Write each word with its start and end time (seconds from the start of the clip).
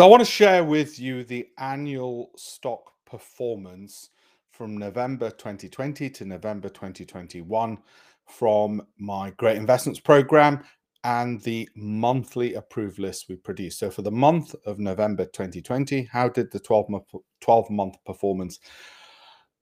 So 0.00 0.06
I 0.06 0.08
want 0.08 0.22
to 0.22 0.24
share 0.24 0.64
with 0.64 0.98
you 0.98 1.24
the 1.24 1.46
annual 1.58 2.30
stock 2.34 2.90
performance 3.04 4.08
from 4.50 4.78
November 4.78 5.28
2020 5.28 6.08
to 6.08 6.24
November 6.24 6.70
2021 6.70 7.76
from 8.24 8.80
my 8.96 9.28
Great 9.36 9.58
Investments 9.58 10.00
Program 10.00 10.64
and 11.04 11.42
the 11.42 11.68
monthly 11.76 12.54
approved 12.54 12.98
list 12.98 13.26
we 13.28 13.36
produce. 13.36 13.78
So 13.78 13.90
for 13.90 14.00
the 14.00 14.10
month 14.10 14.54
of 14.64 14.78
November 14.78 15.26
2020, 15.26 16.08
how 16.10 16.30
did 16.30 16.50
the 16.50 16.60
12 16.60 16.88
month, 16.88 17.04
12 17.42 17.68
month 17.68 17.96
performance 18.06 18.58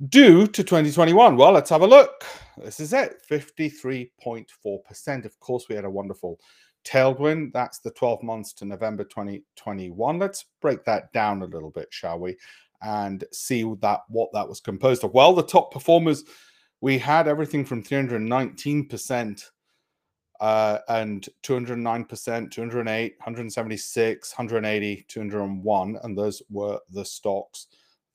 do 0.07 0.47
to 0.47 0.63
2021? 0.63 1.37
Well, 1.37 1.53
let's 1.53 1.71
have 1.71 1.83
a 1.83 1.87
look. 1.87 2.25
This 2.57 2.81
is 2.81 2.93
it 2.93 3.23
53.4%. 3.29 5.25
Of 5.25 5.41
course, 5.41 5.67
we 5.69 5.75
had 5.75 5.85
a 5.85 5.91
wonderful 5.91 6.39
tailwind. 6.85 7.53
That's 7.53 7.81
the 7.81 7.91
12 7.91 8.23
months 8.23 8.53
to 8.55 8.65
November 8.65 9.05
2021. 9.05 10.19
Let's 10.19 10.45
break 10.61 10.85
that 10.85 11.13
down 11.13 11.43
a 11.43 11.47
little 11.47 11.71
bit, 11.71 11.89
shall 11.91 12.19
we? 12.19 12.37
And 12.81 13.25
see 13.33 13.65
that 13.81 14.01
what 14.09 14.31
that 14.33 14.49
was 14.49 14.61
composed 14.61 15.03
of. 15.03 15.13
Well, 15.13 15.35
the 15.35 15.43
top 15.43 15.73
performers, 15.73 16.25
we 16.81 16.97
had 16.99 17.27
everything 17.27 17.65
from 17.65 17.83
319% 17.83 19.45
uh, 20.41 20.79
and 20.89 21.29
209%, 21.43 22.51
208, 22.53 23.15
176, 23.19 24.39
180, 24.39 25.05
201. 25.09 25.99
And 26.05 26.17
those 26.17 26.41
were 26.49 26.79
the 26.91 27.05
stocks 27.05 27.67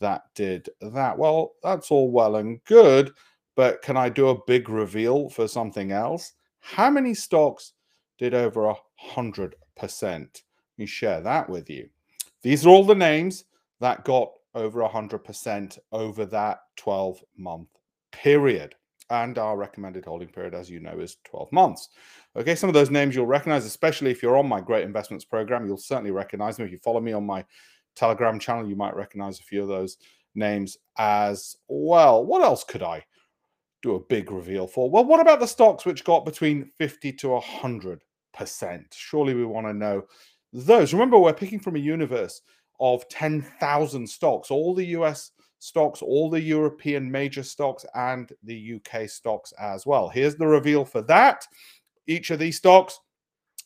that 0.04 0.24
did 0.36 0.70
that. 0.82 1.18
Well, 1.18 1.54
that's 1.64 1.90
all 1.90 2.12
well 2.12 2.36
and 2.36 2.64
good, 2.66 3.12
but 3.56 3.82
can 3.82 3.98
I 3.98 4.10
do 4.10 4.30
a 4.30 4.46
big 4.46 4.70
reveal 4.70 5.30
for 5.30 5.48
something 5.48 5.92
else? 5.92 6.34
How 6.60 6.90
many 6.90 7.14
stocks 7.14 7.74
did 8.20 8.34
over 8.34 8.66
a 8.66 8.76
hundred 8.98 9.56
percent? 9.76 10.44
Let 10.78 10.84
me 10.84 10.86
share 10.86 11.22
that 11.22 11.50
with 11.50 11.70
you. 11.70 11.90
These 12.42 12.66
are 12.66 12.70
all 12.70 12.84
the 12.84 12.94
names 12.94 13.46
that 13.80 14.04
got 14.04 14.32
over 14.54 14.82
a 14.82 14.88
hundred 14.88 15.24
percent 15.24 15.80
over 15.92 16.26
that 16.26 16.60
12 16.78 17.24
month 17.38 17.70
period. 18.12 18.76
And 19.10 19.38
our 19.38 19.58
recommended 19.58 20.06
holding 20.06 20.30
period, 20.30 20.54
as 20.54 20.70
you 20.70 20.80
know, 20.80 21.00
is 21.00 21.18
12 21.26 21.52
months. 21.52 21.90
Okay, 22.36 22.56
some 22.56 22.70
of 22.70 22.74
those 22.74 22.90
names 22.90 23.16
you'll 23.16 23.26
recognize, 23.26 23.66
especially 23.66 24.12
if 24.12 24.24
you're 24.24 24.38
on 24.38 24.48
my 24.48 24.60
Great 24.60 24.86
Investments 24.86 25.26
program. 25.26 25.68
You'll 25.68 25.78
certainly 25.78 26.12
recognize 26.12 26.58
them. 26.58 26.66
If 26.66 26.72
you 26.72 26.80
follow 26.80 27.02
me 27.02 27.14
on 27.14 27.26
my 27.26 27.46
Telegram 27.96 28.40
channel, 28.40 28.68
you 28.68 28.76
might 28.76 28.96
recognize 28.96 29.40
a 29.40 29.44
few 29.44 29.62
of 29.62 29.68
those 29.68 29.98
names 30.36 30.78
as 30.98 31.56
well. 31.68 32.26
What 32.26 32.42
else 32.42 32.64
could 32.64 32.84
I 32.84 33.06
do 33.82 33.96
a 33.96 34.00
big 34.00 34.32
reveal 34.32 34.68
for? 34.68 34.90
Well, 34.90 35.06
what 35.06 35.20
about 35.20 35.40
the 35.40 35.48
stocks 35.48 35.86
which 35.86 36.04
got 36.04 36.26
between 36.26 36.72
50 36.78 37.14
to 37.14 37.28
100%? 37.28 38.00
Surely 38.94 39.34
we 39.34 39.46
want 39.46 39.68
to 39.68 39.74
know 39.74 40.04
those. 40.54 40.94
Remember, 40.94 41.18
we're 41.20 41.34
picking 41.34 41.60
from 41.60 41.76
a 41.76 41.80
universe 41.80 42.42
of 42.80 43.08
10,000 43.10 44.08
stocks, 44.08 44.50
all 44.52 44.74
the 44.74 44.88
US 44.88 45.32
stocks, 45.60 46.02
all 46.02 46.30
the 46.30 46.42
European 46.42 47.10
major 47.10 47.44
stocks, 47.44 47.86
and 47.96 48.32
the 48.44 48.76
UK 48.76 49.10
stocks 49.10 49.54
as 49.60 49.86
well. 49.86 50.10
Here's 50.10 50.36
the 50.36 50.48
reveal 50.48 50.84
for 50.84 51.02
that. 51.04 51.48
Each 52.08 52.32
of 52.32 52.40
these 52.40 52.58
stocks 52.58 53.00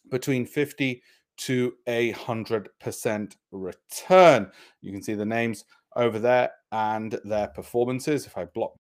between 0.09 0.45
50 0.45 1.01
to 1.37 1.73
a 1.87 2.11
hundred 2.11 2.69
percent 2.79 3.37
return. 3.51 4.51
You 4.81 4.91
can 4.91 5.01
see 5.03 5.13
the 5.13 5.25
names 5.25 5.65
over 5.95 6.19
there 6.19 6.51
and 6.71 7.19
their 7.23 7.47
performances. 7.47 8.25
If 8.25 8.37
I 8.37 8.45
block 8.45 8.73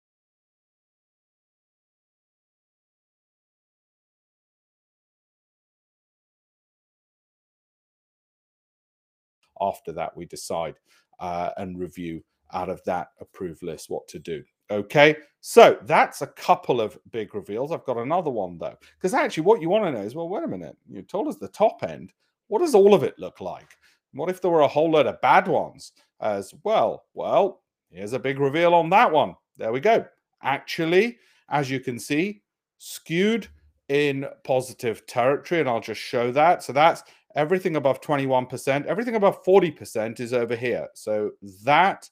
after 9.61 9.93
that, 9.93 10.17
we 10.17 10.27
decide 10.27 10.75
uh, 11.21 11.51
and 11.57 11.79
review 11.79 12.23
out 12.53 12.69
of 12.69 12.83
that 12.85 13.09
approved 13.21 13.63
list 13.63 13.91
what 13.91 14.07
to 14.09 14.19
do. 14.19 14.43
Okay, 14.71 15.17
so 15.41 15.79
that's 15.85 16.23
a 16.23 16.27
couple 16.29 16.81
of 16.81 16.99
big 17.11 17.35
reveals. 17.35 17.71
I've 17.71 17.85
got 17.85 17.99
another 17.99 18.31
one 18.31 18.59
though, 18.59 18.77
because 18.99 19.15
actually, 19.15 19.45
what 19.45 19.63
you 19.63 19.69
want 19.69 19.85
to 19.85 19.93
know 19.93 20.05
is 20.05 20.15
well, 20.15 20.29
wait 20.29 20.45
a 20.45 20.49
minute, 20.49 20.77
you 20.89 21.03
told 21.03 21.29
us 21.29 21.37
the 21.37 21.49
top 21.49 21.83
end. 21.83 22.13
What 22.49 22.61
does 22.61 22.75
all 22.75 22.95
of 22.95 23.03
it 23.03 23.19
look 23.19 23.41
like? 23.41 23.77
What 24.13 24.31
if 24.31 24.41
there 24.41 24.51
were 24.51 24.61
a 24.61 24.69
whole 24.69 24.91
load 24.91 25.07
of 25.07 25.21
bad 25.21 25.49
ones 25.49 25.93
as 26.21 26.55
well? 26.65 27.05
Well, 27.15 27.63
here's 27.91 28.13
a 28.13 28.19
big 28.19 28.39
reveal 28.39 28.75
on 28.75 28.89
that 28.91 29.11
one. 29.11 29.35
There 29.57 29.73
we 29.73 29.81
go. 29.81 30.05
Actually, 30.43 31.19
as 31.51 31.71
you 31.71 31.81
can 31.81 31.99
see, 31.99 32.43
skewed 32.79 33.49
in 33.89 34.27
positive 34.45 35.07
territory, 35.07 35.61
and 35.61 35.69
I'll 35.69 35.81
just 35.81 36.01
show 36.01 36.33
that. 36.33 36.63
So 36.63 36.73
that's 36.73 37.03
everything 37.35 37.77
above 37.77 38.01
21%, 38.01 38.87
everything 38.87 39.17
above 39.17 39.45
40% 39.45 40.21
is 40.21 40.33
over 40.33 40.57
here. 40.57 40.89
So 40.95 41.33
that 41.65 42.09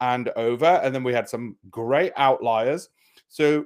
and 0.00 0.28
over. 0.36 0.80
And 0.82 0.94
then 0.94 1.04
we 1.04 1.12
had 1.12 1.28
some 1.28 1.56
great 1.70 2.12
outliers. 2.16 2.88
So 3.28 3.64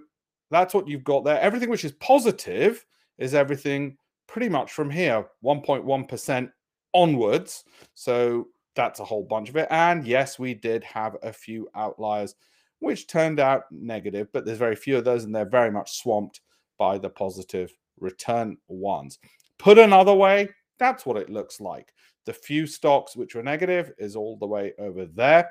that's 0.50 0.74
what 0.74 0.86
you've 0.86 1.04
got 1.04 1.24
there. 1.24 1.40
Everything 1.40 1.70
which 1.70 1.84
is 1.84 1.92
positive 1.92 2.84
is 3.18 3.34
everything 3.34 3.96
pretty 4.30 4.48
much 4.48 4.72
from 4.72 4.88
here, 4.88 5.26
1.1% 5.44 6.52
onwards. 6.94 7.64
So 7.94 8.46
that's 8.76 9.00
a 9.00 9.04
whole 9.04 9.24
bunch 9.24 9.48
of 9.48 9.56
it. 9.56 9.66
And 9.70 10.06
yes, 10.06 10.38
we 10.38 10.54
did 10.54 10.84
have 10.84 11.16
a 11.24 11.32
few 11.32 11.68
outliers 11.74 12.36
which 12.78 13.08
turned 13.08 13.40
out 13.40 13.64
negative, 13.72 14.28
but 14.32 14.46
there's 14.46 14.56
very 14.56 14.76
few 14.76 14.96
of 14.96 15.04
those, 15.04 15.24
and 15.24 15.34
they're 15.34 15.44
very 15.44 15.70
much 15.70 15.98
swamped 15.98 16.42
by 16.78 16.96
the 16.96 17.10
positive 17.10 17.72
return 17.98 18.56
ones. 18.68 19.18
Put 19.58 19.78
another 19.78 20.14
way, 20.14 20.48
that's 20.78 21.04
what 21.04 21.16
it 21.16 21.28
looks 21.28 21.60
like. 21.60 21.92
The 22.24 22.32
few 22.32 22.68
stocks 22.68 23.16
which 23.16 23.34
were 23.34 23.42
negative 23.42 23.92
is 23.98 24.14
all 24.14 24.38
the 24.38 24.46
way 24.46 24.72
over 24.78 25.06
there. 25.06 25.50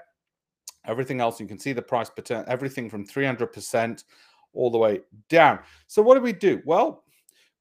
Everything 0.86 1.20
else, 1.20 1.40
you 1.40 1.48
can 1.48 1.60
see 1.60 1.74
the 1.74 1.82
price 1.82 2.10
per 2.10 2.24
turn, 2.24 2.46
everything 2.48 2.90
from 2.90 3.06
300% 3.06 4.04
all 4.54 4.72
the 4.72 4.78
way 4.78 5.02
down. 5.28 5.60
So 5.88 6.02
what 6.02 6.14
did 6.14 6.24
we 6.24 6.34
do? 6.34 6.62
Well, 6.66 7.04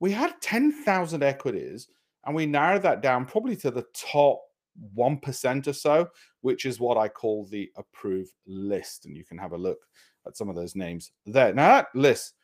we 0.01 0.13
had 0.13 0.35
10,000 0.41 1.23
equities 1.23 1.89
and 2.25 2.35
we 2.35 2.47
narrowed 2.47 2.83
that 2.83 3.03
down 3.03 3.25
probably 3.25 3.57
to 3.57 3.71
the 3.71 3.87
top 3.95 4.41
1% 4.97 5.67
or 5.67 5.73
so, 5.73 6.09
which 6.41 6.65
is 6.65 6.81
what 6.81 6.97
I 6.97 7.09
call 7.09 7.47
the 7.47 7.71
approved 7.77 8.35
list. 8.47 9.07
And 9.07 9.17
you 9.17 9.25
can 9.25 9.39
have 9.39 9.53
a 9.53 9.59
look 9.59 9.79
at 10.27 10.37
some 10.37 10.49
of 10.49 10.57
those 10.57 10.77
names 10.77 11.11
there. 11.27 11.53
Now, 11.53 11.69
that 11.69 11.87
list 11.95 12.35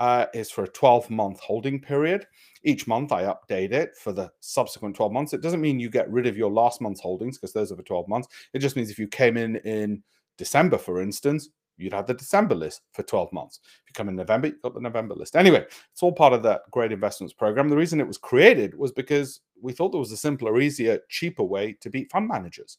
uh, 0.00 0.26
is 0.34 0.50
for 0.50 0.64
a 0.64 0.68
12 0.68 1.10
month 1.10 1.40
holding 1.40 1.80
period. 1.80 2.26
Each 2.64 2.86
month 2.86 3.12
I 3.12 3.24
update 3.24 3.72
it 3.72 3.96
for 3.96 4.12
the 4.12 4.30
subsequent 4.40 4.96
12 4.96 5.12
months. 5.12 5.32
It 5.32 5.40
doesn't 5.40 5.60
mean 5.60 5.78
you 5.78 5.90
get 5.90 6.10
rid 6.10 6.26
of 6.26 6.36
your 6.36 6.50
last 6.50 6.80
month's 6.80 7.00
holdings 7.00 7.38
because 7.38 7.52
those 7.52 7.70
are 7.70 7.76
for 7.76 7.82
12 7.82 8.08
months. 8.08 8.28
It 8.54 8.58
just 8.58 8.76
means 8.76 8.90
if 8.90 8.98
you 8.98 9.06
came 9.06 9.36
in 9.36 9.56
in 9.56 10.02
December, 10.36 10.78
for 10.78 11.00
instance, 11.00 11.50
you'd 11.76 11.92
have 11.92 12.06
the 12.06 12.14
December 12.14 12.54
list 12.54 12.82
for 12.92 13.02
12 13.02 13.32
months. 13.32 13.60
If 13.62 13.88
you 13.88 13.92
come 13.94 14.08
in 14.08 14.16
November, 14.16 14.48
you've 14.48 14.62
got 14.62 14.74
the 14.74 14.80
November 14.80 15.14
list. 15.14 15.36
Anyway, 15.36 15.64
it's 15.92 16.02
all 16.02 16.12
part 16.12 16.32
of 16.32 16.42
that 16.44 16.62
great 16.70 16.92
investments 16.92 17.34
program. 17.34 17.68
The 17.68 17.76
reason 17.76 18.00
it 18.00 18.06
was 18.06 18.18
created 18.18 18.76
was 18.76 18.92
because 18.92 19.40
we 19.60 19.72
thought 19.72 19.90
there 19.90 19.98
was 19.98 20.12
a 20.12 20.16
simpler, 20.16 20.60
easier, 20.60 20.98
cheaper 21.08 21.42
way 21.42 21.76
to 21.80 21.90
beat 21.90 22.10
fund 22.10 22.28
managers, 22.28 22.78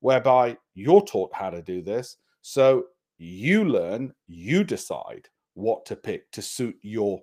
whereby 0.00 0.56
you're 0.74 1.02
taught 1.02 1.34
how 1.34 1.50
to 1.50 1.62
do 1.62 1.82
this. 1.82 2.16
So 2.42 2.86
you 3.18 3.64
learn, 3.64 4.12
you 4.26 4.64
decide 4.64 5.28
what 5.54 5.86
to 5.86 5.96
pick 5.96 6.30
to 6.32 6.42
suit 6.42 6.76
your 6.82 7.20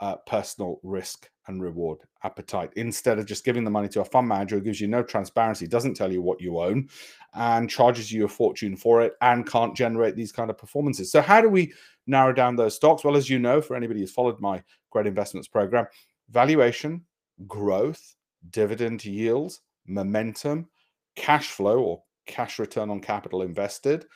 uh, 0.00 0.16
personal 0.26 0.80
risk 0.82 1.28
and 1.46 1.62
reward 1.62 1.98
appetite 2.24 2.72
instead 2.76 3.18
of 3.18 3.26
just 3.26 3.44
giving 3.44 3.64
the 3.64 3.70
money 3.70 3.88
to 3.88 4.00
a 4.00 4.04
fund 4.04 4.28
manager 4.28 4.56
who 4.56 4.62
gives 4.62 4.80
you 4.80 4.86
no 4.86 5.02
transparency, 5.02 5.66
doesn't 5.66 5.94
tell 5.94 6.12
you 6.12 6.22
what 6.22 6.40
you 6.40 6.60
own, 6.60 6.88
and 7.34 7.68
charges 7.68 8.12
you 8.12 8.24
a 8.24 8.28
fortune 8.28 8.76
for 8.76 9.02
it 9.02 9.14
and 9.20 9.48
can't 9.48 9.76
generate 9.76 10.16
these 10.16 10.32
kind 10.32 10.50
of 10.50 10.58
performances. 10.58 11.10
So, 11.10 11.20
how 11.20 11.40
do 11.40 11.48
we 11.48 11.72
narrow 12.06 12.32
down 12.32 12.56
those 12.56 12.76
stocks? 12.76 13.04
Well, 13.04 13.16
as 13.16 13.28
you 13.28 13.38
know, 13.38 13.60
for 13.60 13.76
anybody 13.76 14.00
who's 14.00 14.12
followed 14.12 14.40
my 14.40 14.62
great 14.90 15.06
investments 15.06 15.48
program, 15.48 15.86
valuation, 16.30 17.02
growth, 17.46 18.14
dividend 18.50 19.04
yields, 19.04 19.60
momentum, 19.86 20.68
cash 21.16 21.48
flow 21.48 21.78
or 21.80 22.02
cash 22.26 22.58
return 22.58 22.90
on 22.90 23.00
capital 23.00 23.42
invested, 23.42 24.06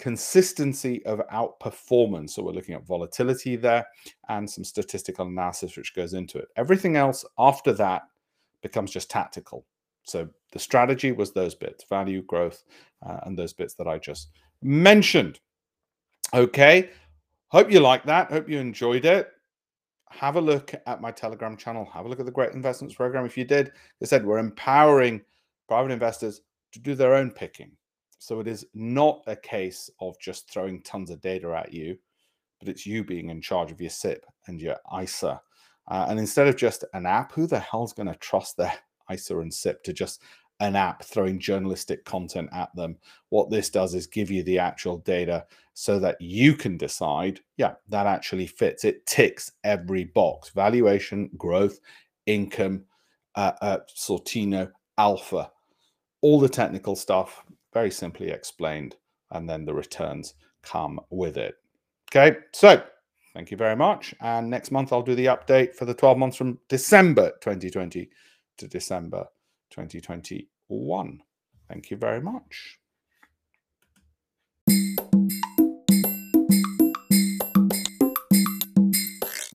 consistency 0.00 1.04
of 1.04 1.20
outperformance. 1.28 2.30
So 2.30 2.42
we're 2.42 2.52
looking 2.52 2.74
at 2.74 2.86
volatility 2.86 3.54
there 3.54 3.86
and 4.28 4.50
some 4.50 4.64
statistical 4.64 5.26
analysis 5.26 5.76
which 5.76 5.94
goes 5.94 6.14
into 6.14 6.38
it. 6.38 6.48
Everything 6.56 6.96
else 6.96 7.24
after 7.38 7.72
that 7.74 8.02
becomes 8.62 8.90
just 8.90 9.10
tactical. 9.10 9.66
So 10.04 10.28
the 10.52 10.58
strategy 10.58 11.12
was 11.12 11.32
those 11.32 11.54
bits 11.54 11.84
value, 11.84 12.22
growth, 12.22 12.64
uh, 13.06 13.20
and 13.24 13.38
those 13.38 13.52
bits 13.52 13.74
that 13.74 13.86
I 13.86 13.98
just 13.98 14.30
mentioned. 14.62 15.38
Okay. 16.32 16.90
Hope 17.48 17.70
you 17.70 17.80
like 17.80 18.04
that. 18.04 18.30
Hope 18.30 18.48
you 18.48 18.58
enjoyed 18.58 19.04
it. 19.04 19.30
Have 20.08 20.36
a 20.36 20.40
look 20.40 20.72
at 20.86 21.00
my 21.00 21.10
Telegram 21.10 21.56
channel. 21.56 21.84
Have 21.92 22.06
a 22.06 22.08
look 22.08 22.20
at 22.20 22.26
the 22.26 22.32
Great 22.32 22.52
Investments 22.52 22.94
Program. 22.94 23.26
If 23.26 23.36
you 23.36 23.44
did, 23.44 23.72
they 24.00 24.06
said 24.06 24.24
we're 24.24 24.38
empowering 24.38 25.20
private 25.68 25.92
investors 25.92 26.40
to 26.72 26.80
do 26.80 26.94
their 26.94 27.14
own 27.14 27.30
picking 27.30 27.72
so 28.20 28.38
it 28.38 28.46
is 28.46 28.66
not 28.74 29.22
a 29.26 29.34
case 29.34 29.88
of 29.98 30.20
just 30.20 30.50
throwing 30.50 30.82
tons 30.82 31.08
of 31.08 31.22
data 31.22 31.50
at 31.56 31.72
you, 31.72 31.96
but 32.58 32.68
it's 32.68 32.84
you 32.84 33.02
being 33.02 33.30
in 33.30 33.40
charge 33.40 33.72
of 33.72 33.80
your 33.80 33.88
SIPP 33.88 34.22
and 34.46 34.60
your 34.60 34.76
ISA. 35.02 35.40
Uh, 35.88 36.06
and 36.06 36.18
instead 36.18 36.46
of 36.46 36.54
just 36.54 36.84
an 36.92 37.06
app, 37.06 37.32
who 37.32 37.46
the 37.46 37.58
hell's 37.58 37.94
going 37.94 38.06
to 38.06 38.14
trust 38.16 38.58
their 38.58 38.74
ISA 39.10 39.38
and 39.40 39.52
SIPP 39.52 39.82
to 39.84 39.94
just 39.94 40.22
an 40.60 40.76
app 40.76 41.02
throwing 41.02 41.38
journalistic 41.38 42.04
content 42.04 42.50
at 42.52 42.68
them. 42.76 42.98
What 43.30 43.48
this 43.48 43.70
does 43.70 43.94
is 43.94 44.06
give 44.06 44.30
you 44.30 44.42
the 44.42 44.58
actual 44.58 44.98
data 44.98 45.46
so 45.72 45.98
that 46.00 46.20
you 46.20 46.54
can 46.54 46.76
decide, 46.76 47.40
yeah, 47.56 47.72
that 47.88 48.06
actually 48.06 48.46
fits. 48.46 48.84
It 48.84 49.06
ticks 49.06 49.52
every 49.64 50.04
box 50.04 50.50
valuation, 50.50 51.30
growth, 51.38 51.80
income, 52.26 52.84
uh, 53.34 53.52
uh, 53.62 53.78
Sortino, 53.96 54.70
alpha, 54.98 55.50
all 56.20 56.38
the 56.38 56.50
technical 56.50 56.94
stuff, 56.94 57.42
very 57.72 57.90
simply 57.90 58.30
explained. 58.30 58.96
And 59.30 59.48
then 59.48 59.64
the 59.64 59.74
returns 59.74 60.34
come 60.62 61.00
with 61.10 61.36
it. 61.36 61.54
Okay, 62.10 62.38
so 62.52 62.82
thank 63.34 63.50
you 63.50 63.56
very 63.56 63.76
much. 63.76 64.14
And 64.20 64.50
next 64.50 64.72
month, 64.72 64.92
I'll 64.92 65.02
do 65.02 65.14
the 65.14 65.26
update 65.26 65.76
for 65.76 65.84
the 65.84 65.94
12 65.94 66.18
months 66.18 66.36
from 66.36 66.58
December 66.68 67.30
2020 67.40 68.10
to 68.58 68.68
December 68.68 69.26
2021. 69.70 71.22
Thank 71.68 71.90
you 71.90 71.96
very 71.96 72.20
much. 72.20 72.79